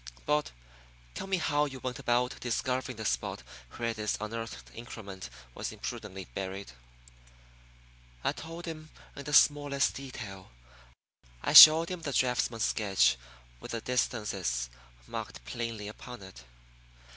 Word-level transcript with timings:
But, 0.25 0.49
tell 1.13 1.27
me 1.27 1.37
how 1.37 1.65
you 1.65 1.79
went 1.79 1.99
about 1.99 2.39
discovering 2.39 2.97
the 2.97 3.05
spot 3.05 3.43
where 3.73 3.93
this 3.93 4.17
unearthed 4.19 4.71
increment 4.73 5.29
was 5.53 5.71
imprudently 5.71 6.25
buried." 6.33 6.71
I 8.23 8.31
told 8.31 8.65
him 8.65 8.89
in 9.15 9.25
the 9.25 9.31
smallest 9.33 9.93
detail. 9.93 10.49
I 11.43 11.53
showed 11.53 11.89
him 11.89 12.01
the 12.01 12.13
draughtsman's 12.13 12.65
sketch 12.65 13.15
with 13.59 13.73
the 13.73 13.81
distances 13.81 14.71
marked 15.05 15.45
plainly 15.45 15.87
upon 15.87 16.23
it. 16.23 16.45